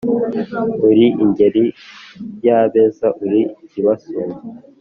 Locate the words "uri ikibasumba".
3.23-4.39